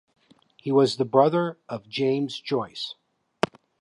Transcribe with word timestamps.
He 0.57 0.71
was 0.71 0.97
the 0.97 1.05
brother 1.05 1.59
of 1.69 1.87
James 1.87 2.39
Joyce. 2.41 2.95